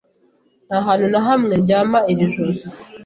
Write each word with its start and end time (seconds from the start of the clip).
Nta 0.67 0.77
hantu 0.87 1.05
na 1.13 1.19
hamwe 1.27 1.53
ndyama 1.61 1.99
iri 2.11 2.25
joro. 2.33 2.59